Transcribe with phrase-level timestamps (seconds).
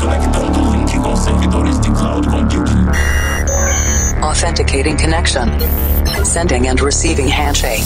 [0.00, 2.86] Conectando link com servidores de cloud computing.
[4.22, 5.50] Authenticating connection.
[6.24, 7.84] Sending and receiving handshake.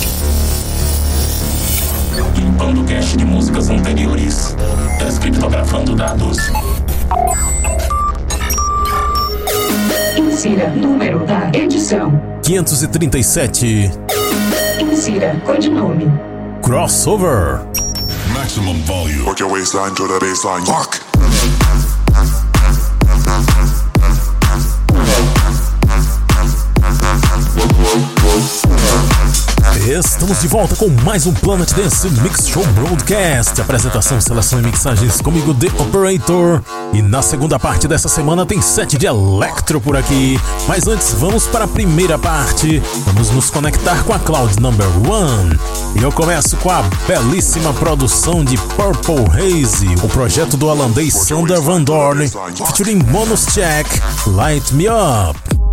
[2.37, 4.54] Limpando cache de músicas anteriores.
[4.98, 6.38] Descriptografando dados.
[10.16, 12.12] Insira número da edição.
[12.42, 13.90] 537
[14.80, 16.06] Insira codinome.
[16.62, 17.60] Crossover.
[18.32, 19.24] Maximum volume.
[19.26, 20.64] Work your waistline to the baseline.
[20.64, 21.00] Fuck.
[29.95, 33.61] Estamos de volta com mais um Planet Dance Mix Show Broadcast.
[33.61, 36.61] Apresentação, seleção e mixagens comigo, The Operator.
[36.93, 40.37] E na segunda parte dessa semana tem set de Electro por aqui.
[40.67, 42.83] Mas antes, vamos para a primeira parte.
[43.07, 45.57] Vamos nos conectar com a Cloud Number One.
[45.95, 51.61] E eu começo com a belíssima produção de Purple Haze, o projeto do holandês Sander
[51.61, 53.87] Van Dorn, featuring Bonus Check,
[54.27, 55.64] Light Me Up.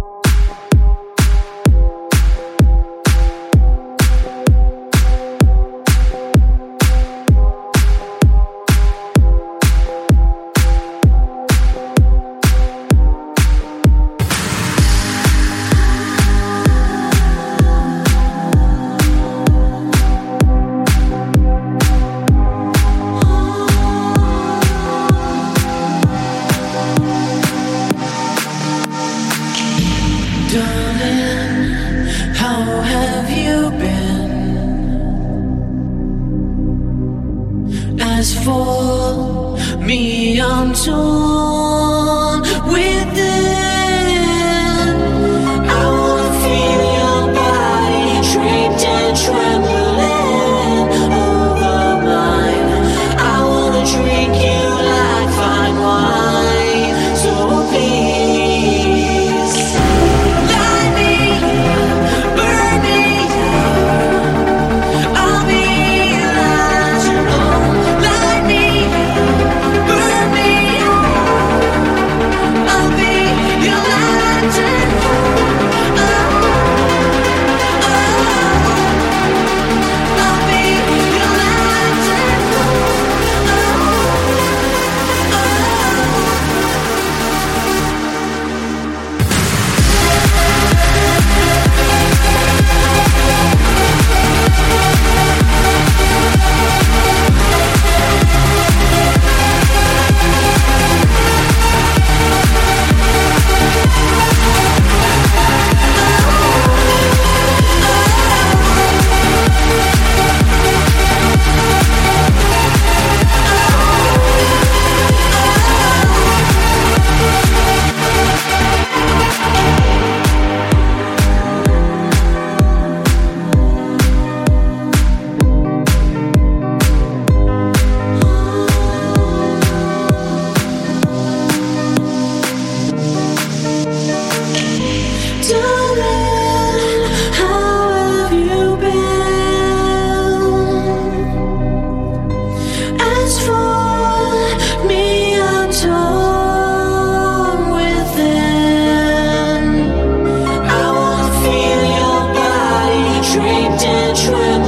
[153.52, 154.61] made dead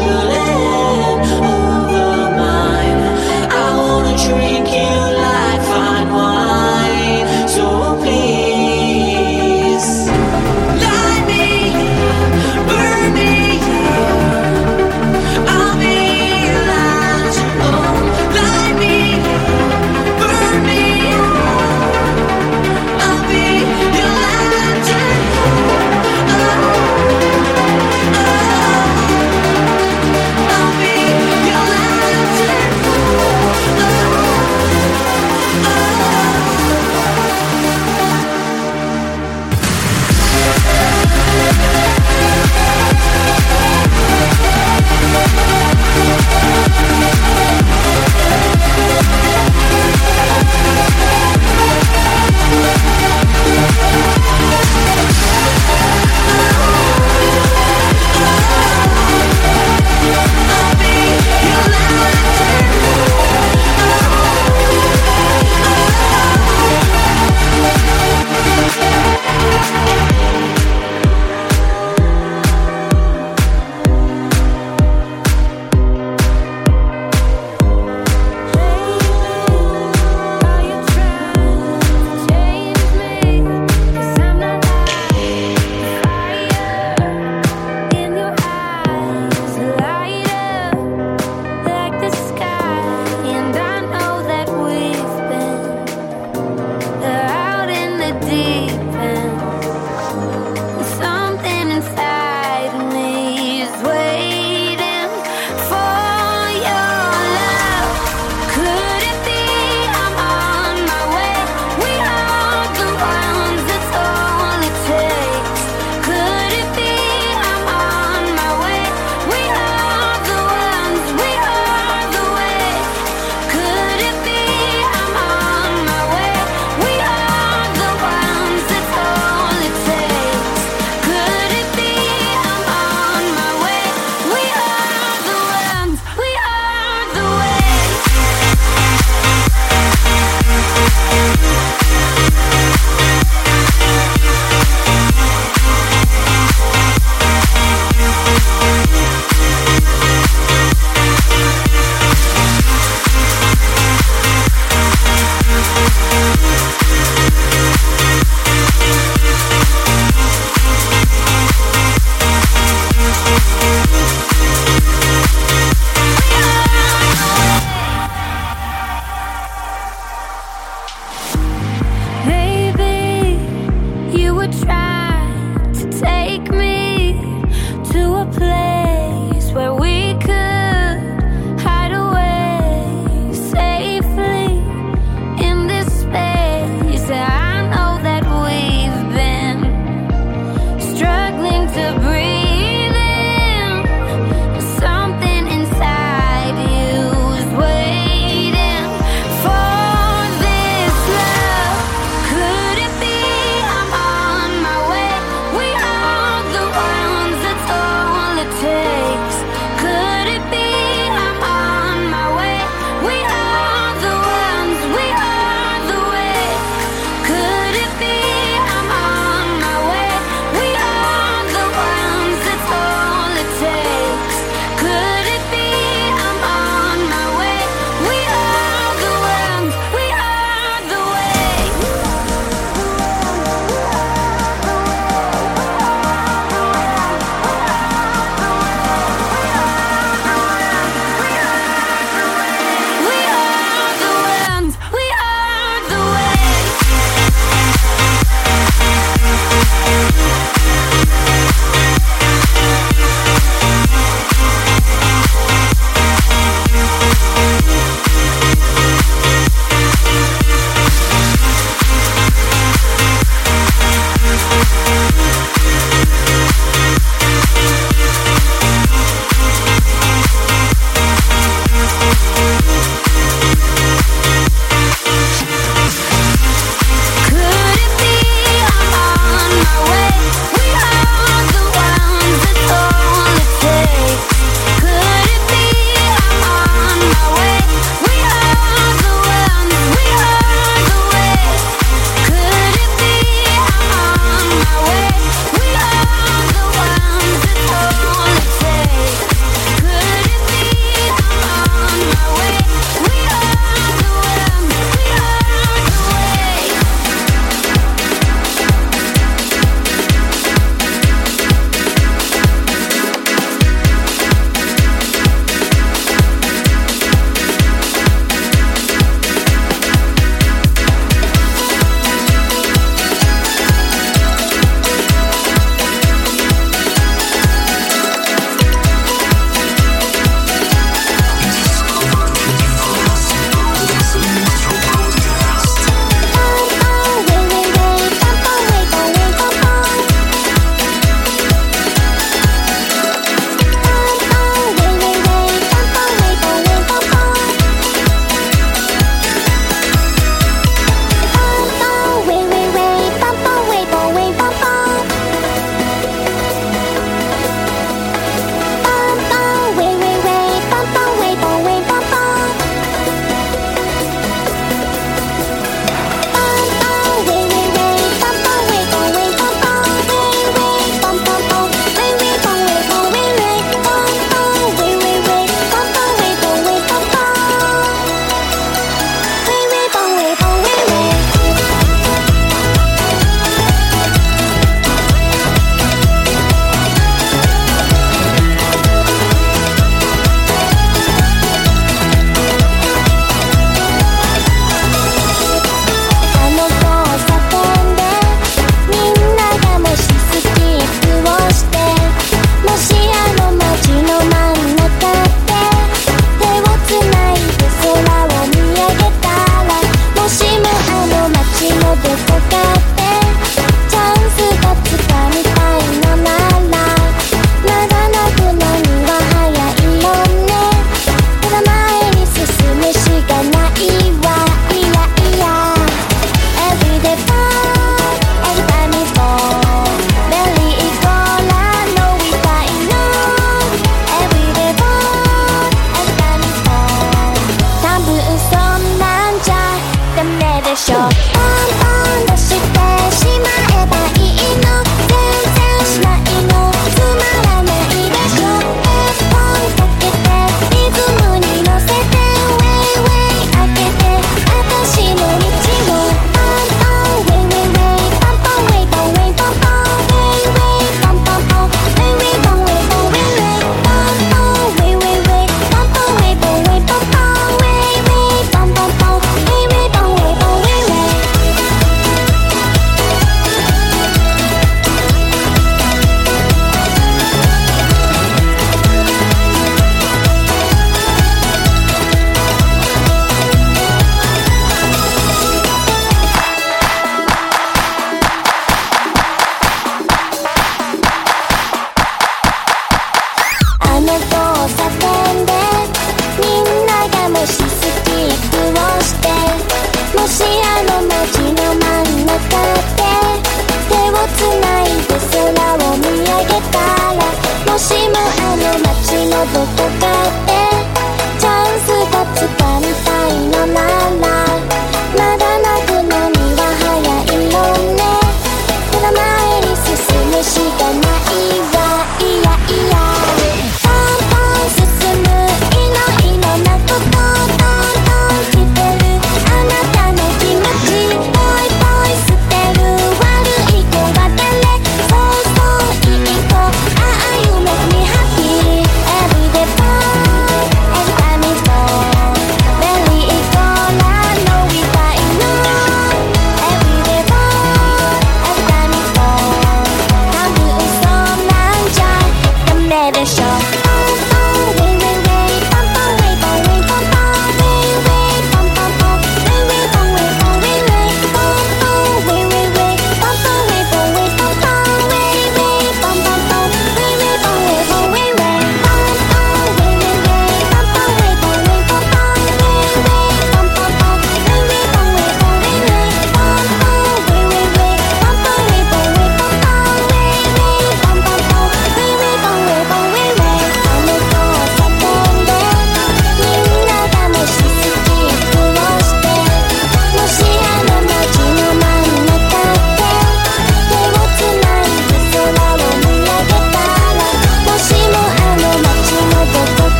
[440.83, 441.42] show.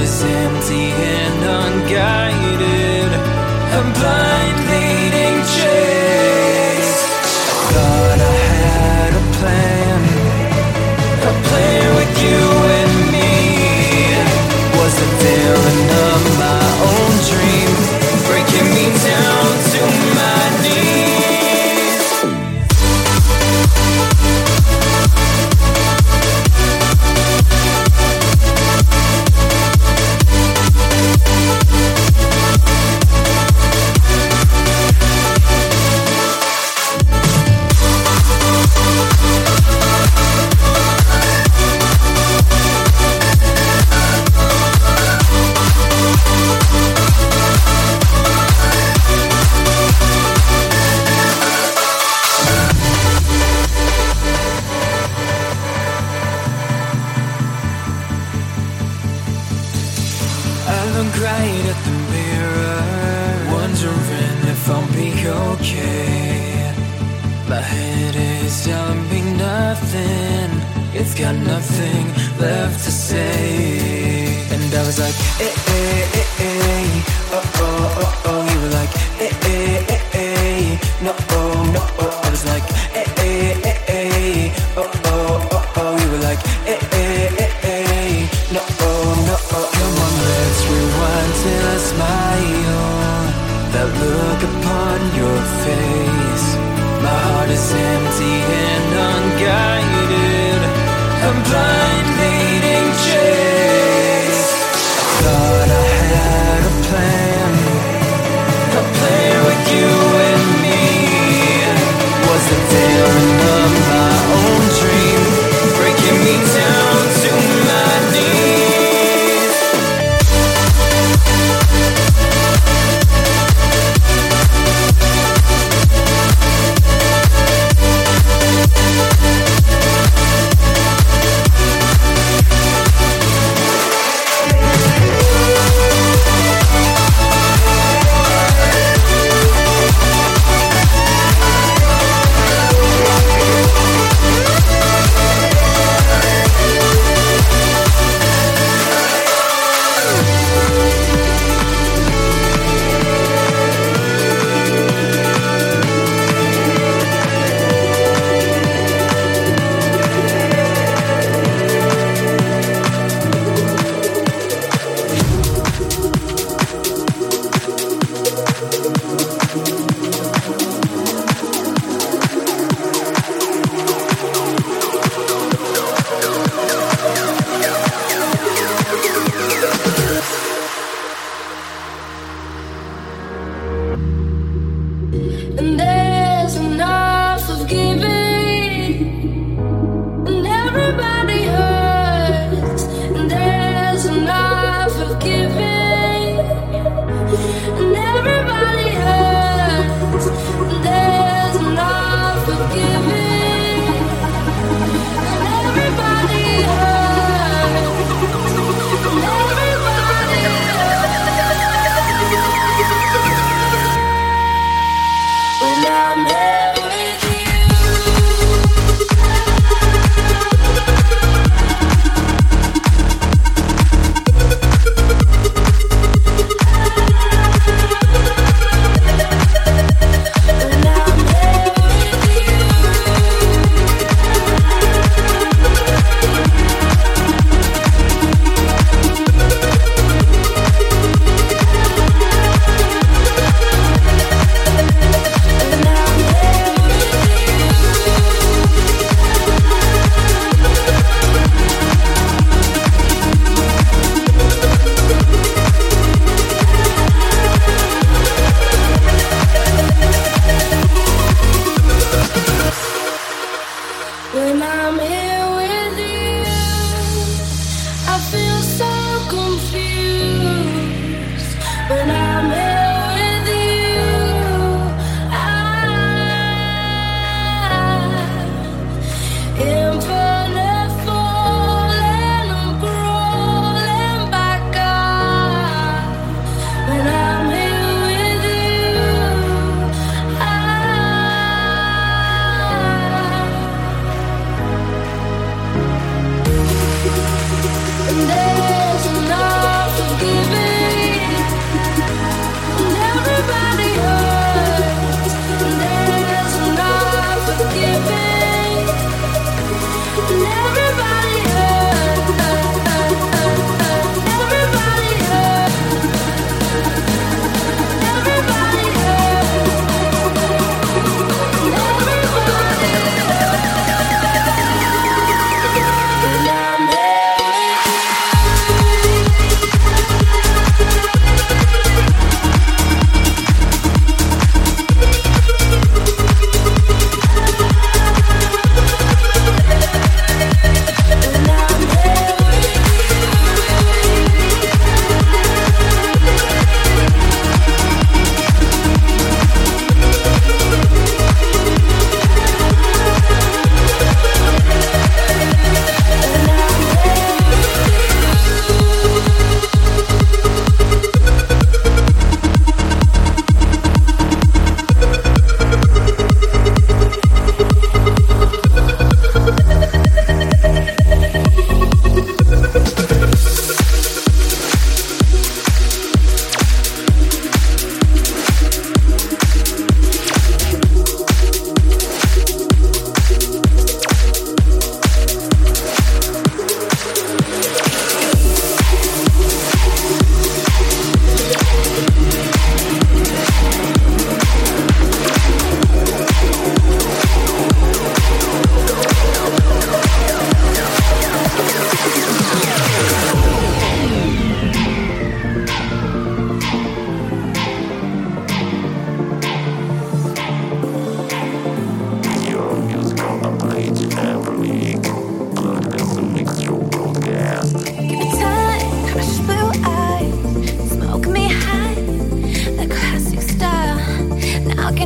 [0.00, 1.29] I
[97.50, 98.69] is empty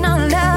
[0.04, 0.53] our love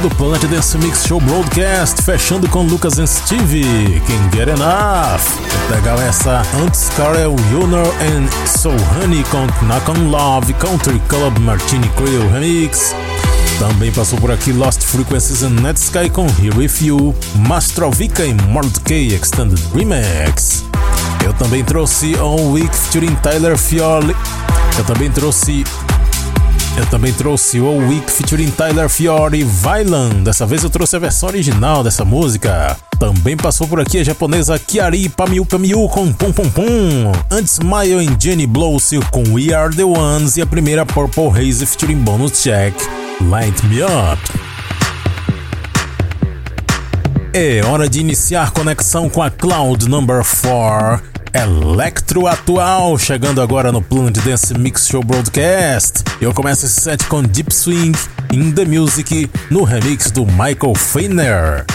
[0.00, 5.22] do Planet Dance Mix Show Broadcast, fechando com Lucas and Steve, Can Get Enough.
[5.70, 11.88] Legal essa antes Carl Junior and So Honey com Knock on Love Country Club Martini
[11.90, 12.94] Creole Remix.
[13.58, 17.14] Também passou por aqui Lost Frequencies and Netsky com Here With You,
[17.46, 20.64] Mastrovica e Mordecai Extended Remix.
[21.24, 24.14] Eu também trouxe On Week featuring Tyler Fioli.
[24.78, 25.64] Eu também trouxe
[26.76, 30.22] eu também trouxe o Week featuring Tyler Fiore e Vailan.
[30.22, 32.76] Dessa vez eu trouxe a versão original dessa música.
[32.98, 37.12] Também passou por aqui a japonesa Kiari Pamiu Pamiu com Pum Pum Pum.
[37.30, 41.64] Antes Mayo e Jenny Blowsil com We Are The Ones e a primeira Purple Haze
[41.64, 42.74] featuring Bonus Check,
[43.22, 44.46] Light Me Up.
[47.32, 53.82] É hora de iniciar conexão com a Cloud Number 4 Electro Atual, chegando agora no
[53.82, 56.02] Planet Dance Mix Show Broadcast.
[56.18, 57.92] Eu começo esse set com Deep Swing
[58.32, 61.66] in the Music no remix do Michael Feiner.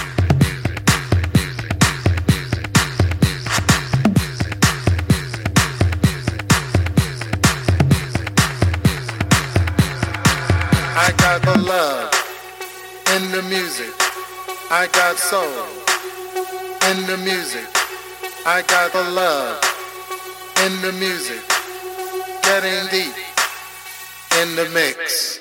[10.98, 12.10] I got the love
[13.16, 13.94] in the music.
[14.72, 15.46] I got soul
[16.90, 17.81] in the music.
[18.44, 19.62] I got the love
[20.66, 21.42] in the music,
[22.42, 23.14] getting deep
[24.42, 25.41] in the mix.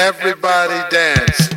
[0.00, 1.49] Everybody dance.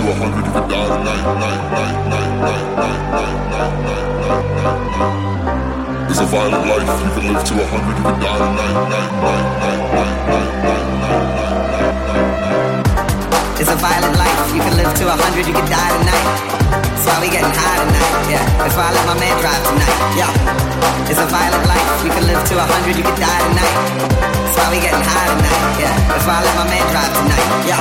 [0.00, 1.24] To a hundred, you die tonight.
[1.40, 6.10] Night, night, night, night, night, night, night, night, night, night, night.
[6.10, 6.88] It's a violent life.
[7.04, 8.74] You can live to a hundred, you can die tonight.
[8.80, 11.28] Night, night, night, night, night, night, night, night, night,
[11.60, 13.60] night, night.
[13.60, 14.54] It's a violent life.
[14.54, 16.59] You can live to a hundred, you can die tonight.
[17.00, 18.28] That's why we getting high tonight.
[18.28, 18.68] Yeah.
[18.68, 19.96] If I let my man drive tonight.
[20.20, 21.08] Yeah.
[21.08, 21.88] It's a violent life.
[22.04, 23.76] You can live to a hundred, you can die tonight.
[24.20, 25.64] That's why we getting high tonight.
[25.80, 25.96] Yeah.
[25.96, 27.48] If I let my man drive tonight.
[27.64, 27.80] Yeah.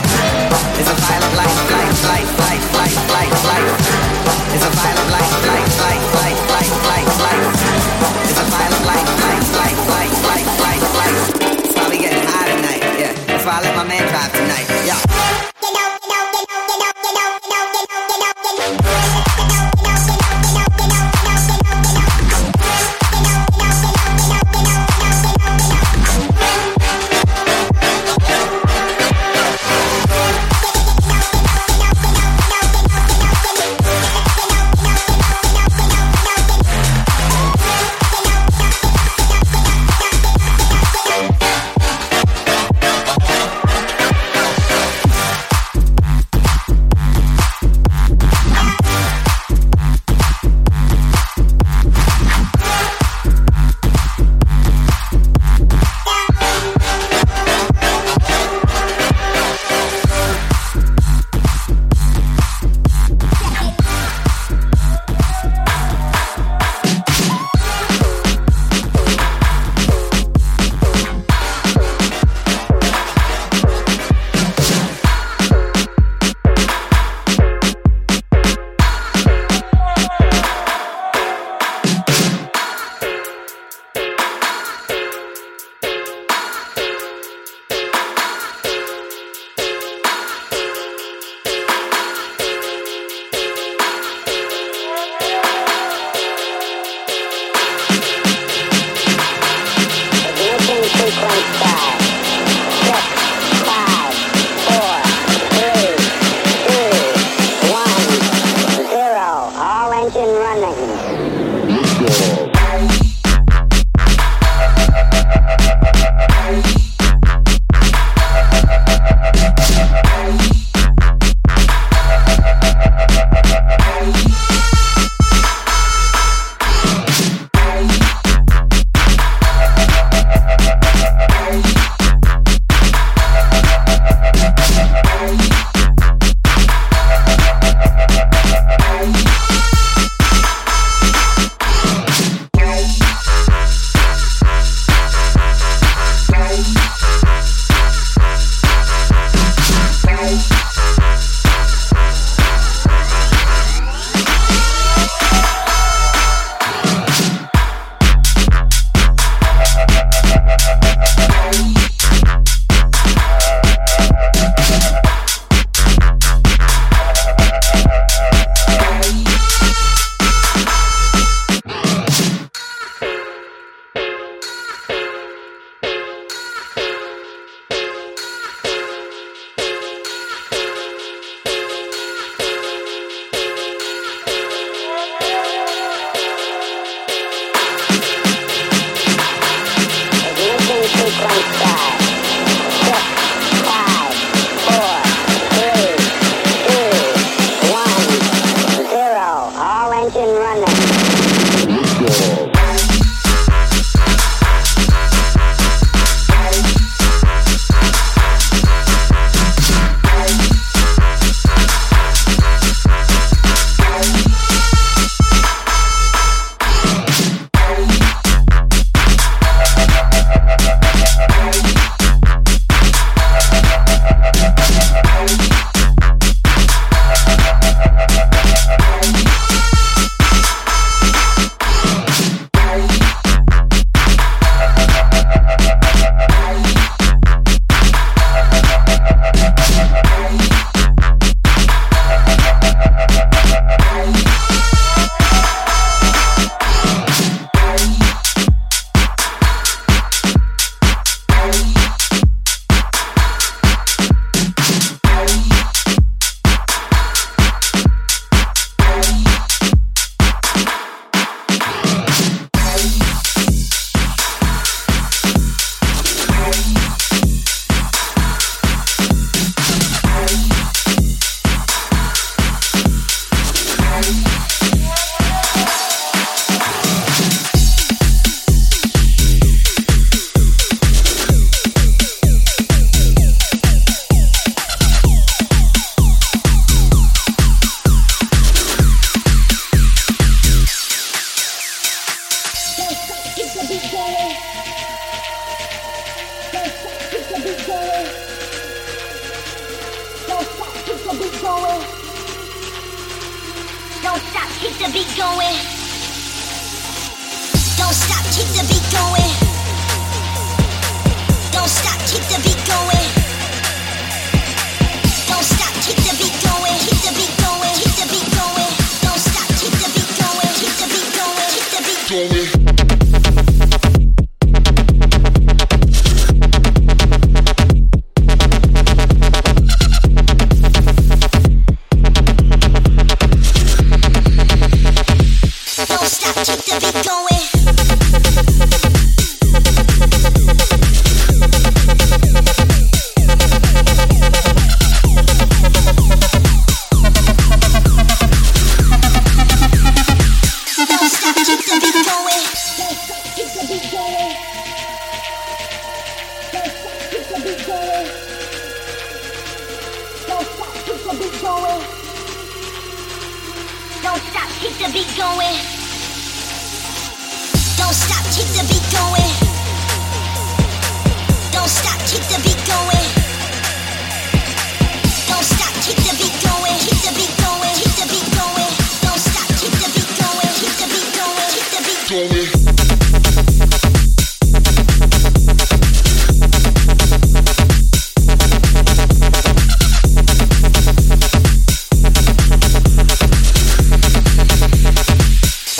[0.79, 3.67] It's a violent life, life, life, life, life, life, life.
[4.55, 7.43] It's a violent life, life, life, life, life, life, life.
[8.23, 11.19] It's a violent life, life, life, life, life, life, life.
[11.59, 12.83] That's why we getting high tonight.
[12.95, 13.35] Yeah.
[13.35, 14.67] If I let my man drive tonight.
[14.87, 15.08] Yeah.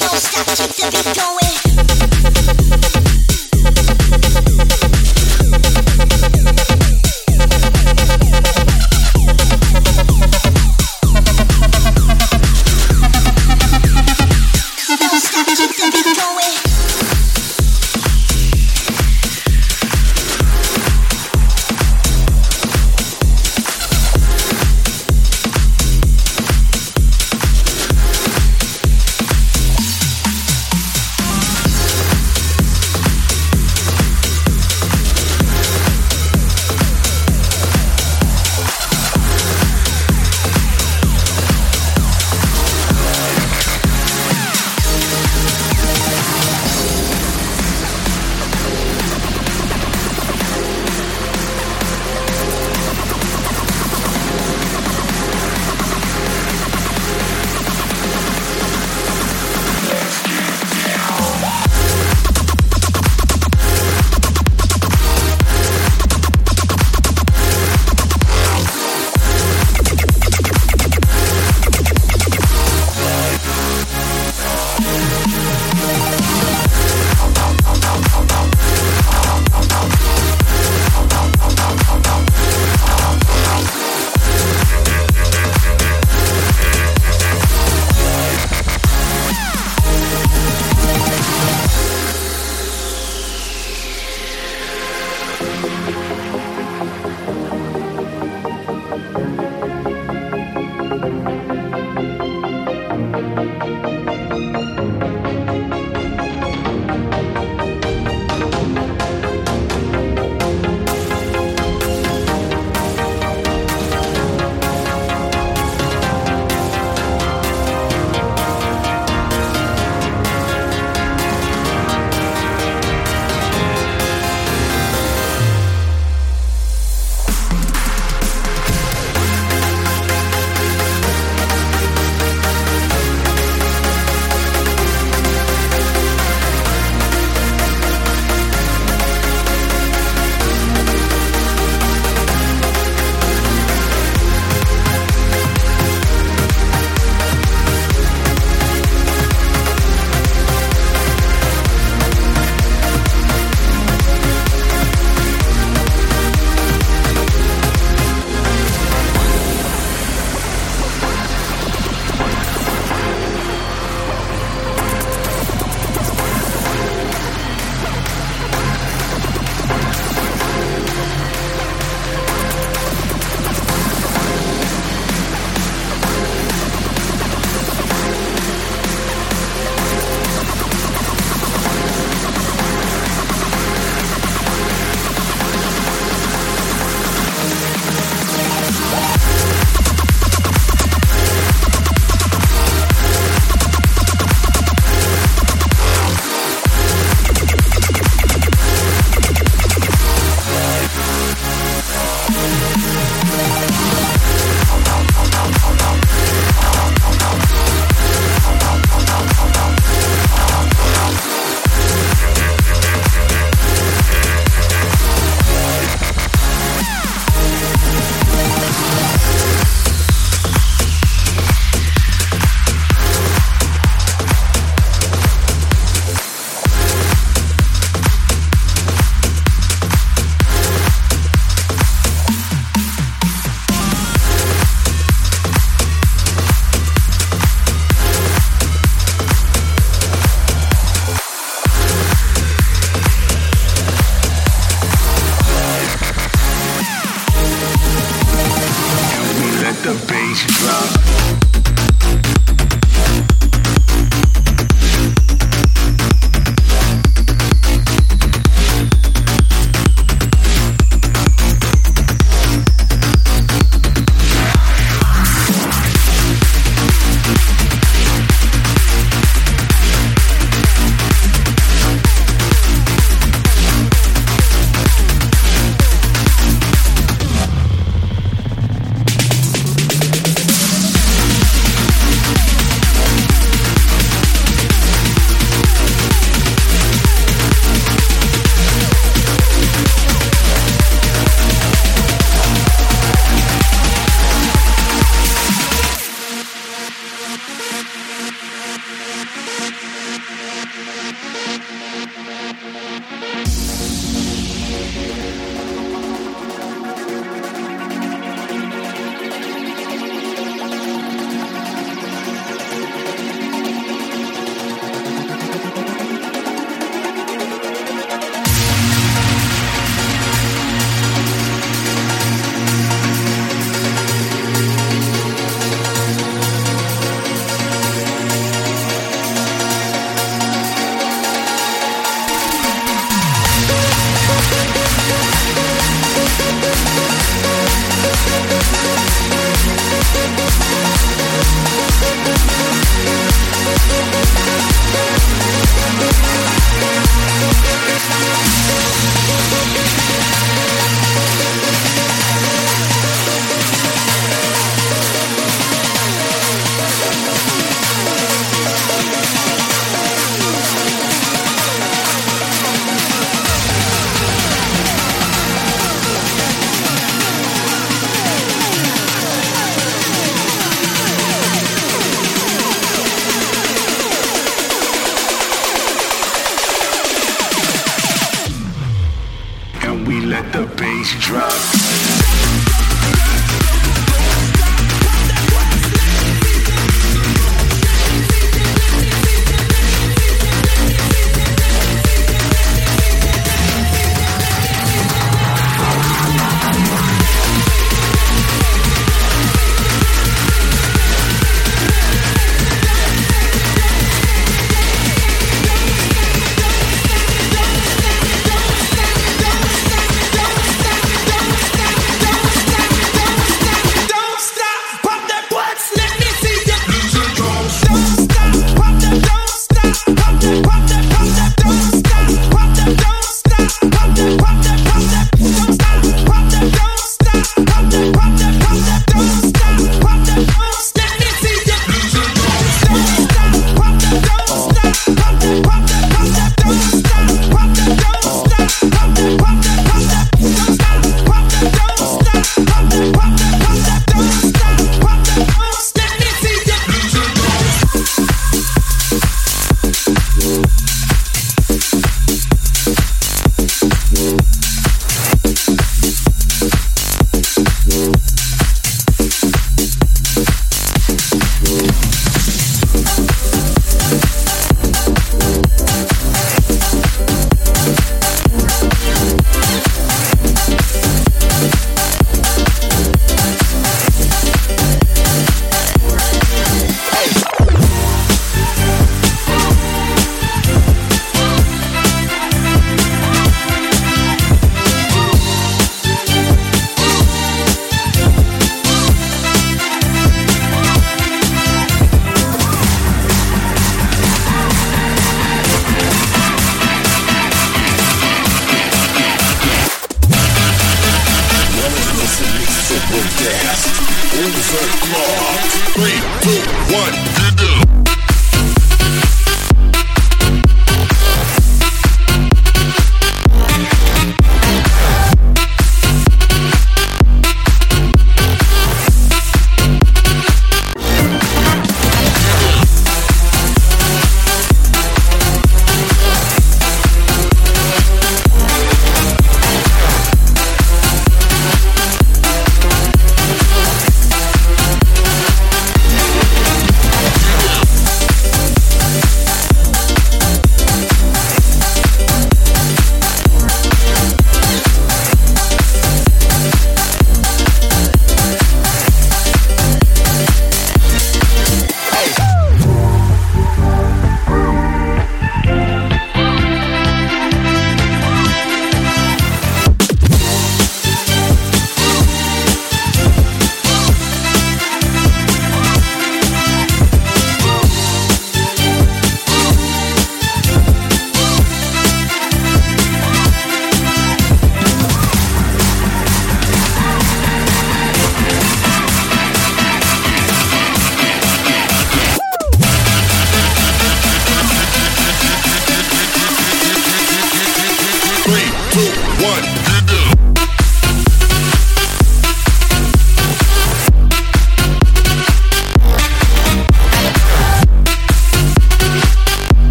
[0.00, 2.19] Don't stop, keep the beat going.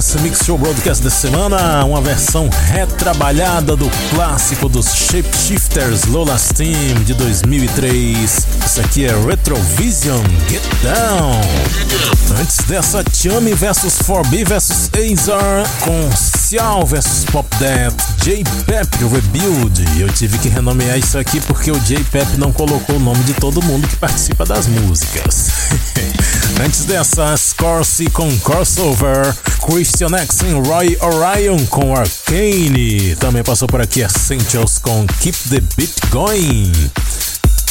[0.00, 7.04] Dance Mix Show Broadcast dessa semana, uma versão retrabalhada do clássico dos Shapeshifters Lola Steam
[7.04, 8.46] de 2003.
[8.64, 11.38] Isso aqui é Retrovision Get Down.
[12.40, 20.00] Antes dessa, Chummy vs 4B vs Azar com Cial vs Pop Death, J-Pep Rebuild.
[20.00, 23.62] Eu tive que renomear isso aqui porque o J-Pep não colocou o nome de todo
[23.62, 25.50] mundo que participa das músicas.
[26.64, 29.34] Antes dessa, Scorsese com Crossover,
[29.70, 33.14] Christian X e Roy Orion com Arcane.
[33.16, 36.72] Também passou por aqui Essentials com Keep the Beat Going.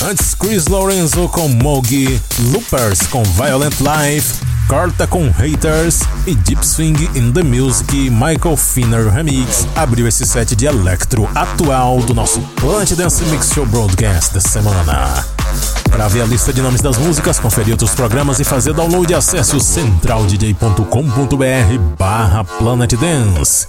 [0.02, 4.36] Antes, Chris Lorenzo com Mogi, Loopers com Violent Life,
[4.70, 10.56] Carta com Haters e Deep Swing in the Music Michael Finner Remix abriu esse set
[10.56, 15.26] de electro atual do nosso Planet Dance Mix Show Broadcast da semana.
[15.90, 19.56] Para ver a lista de nomes das músicas, conferir outros programas e fazer download, acesse
[19.56, 23.68] o centraldj.com.br barra Planet Dance.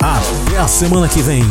[0.00, 1.44] Até a semana que vem.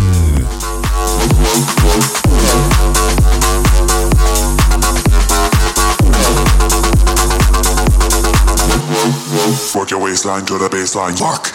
[9.76, 11.18] Work your waistline to the baseline.
[11.18, 11.54] Fuck.